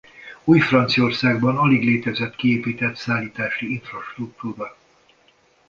[0.43, 4.77] Új-Franciaországban alig létezett kiépített szállítási infrastruktúra.